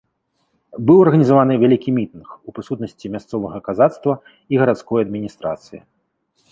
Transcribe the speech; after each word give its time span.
Быў 0.89 0.97
арганізаваны 1.01 1.53
вялікі 1.63 1.89
мітынг, 1.99 2.27
у 2.47 2.55
прысутнасці 2.57 3.13
мясцовага 3.17 3.57
казацтва 3.69 4.13
і 4.55 4.65
гарадской 4.65 4.99
адміністрацыі. 5.09 5.79